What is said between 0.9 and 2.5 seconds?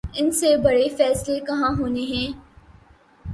فیصلے کہاں ہونے ہیں۔